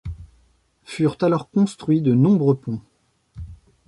[0.83, 2.81] Furent alors construits de nombreux ponts.